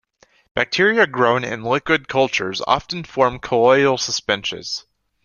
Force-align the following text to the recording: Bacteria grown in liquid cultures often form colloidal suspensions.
Bacteria 0.55 1.05
grown 1.05 1.43
in 1.43 1.63
liquid 1.63 2.07
cultures 2.07 2.59
often 2.65 3.03
form 3.03 3.37
colloidal 3.37 3.99
suspensions. 3.99 4.85